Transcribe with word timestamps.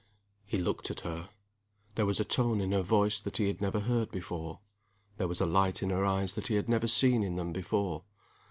He 0.47 0.57
looked 0.57 0.89
at 0.89 1.01
her. 1.01 1.29
There 1.93 2.07
was 2.07 2.19
a 2.19 2.25
tone 2.25 2.59
in 2.59 2.71
her 2.71 2.81
voice 2.81 3.19
that 3.19 3.37
he 3.37 3.45
had 3.45 3.61
never 3.61 3.81
heard 3.81 4.09
before. 4.11 4.59
There 5.17 5.27
was 5.27 5.39
a 5.41 5.45
light 5.45 5.83
in 5.83 5.91
her 5.91 6.03
eyes 6.05 6.33
that 6.33 6.47
he 6.47 6.55
had 6.55 6.67
never 6.67 6.87
seen 6.87 7.21
in 7.21 7.35
them 7.35 7.53
before. 7.53 8.03